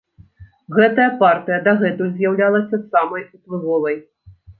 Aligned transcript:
Гэтая 0.77 1.03
партыя 1.19 1.59
дагэтуль 1.67 2.09
з'яўлялася 2.15 2.79
самай 2.95 3.23
уплывовай. 3.37 4.01